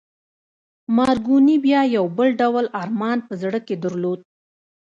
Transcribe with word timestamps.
مارکوني 0.95 1.55
بیا 1.65 1.81
یو 1.95 2.05
بل 2.17 2.29
ډول 2.41 2.65
ارمان 2.81 3.17
په 3.27 3.33
زړه 3.41 3.59
کې 3.67 3.75
درلود 3.83 4.19